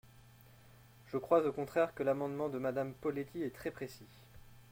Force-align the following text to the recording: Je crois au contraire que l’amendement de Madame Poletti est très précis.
Je 1.05 1.17
crois 1.17 1.45
au 1.45 1.51
contraire 1.51 1.93
que 1.93 2.01
l’amendement 2.01 2.49
de 2.49 2.57
Madame 2.57 2.91
Poletti 2.91 3.43
est 3.43 3.53
très 3.53 3.69
précis. 3.69 4.09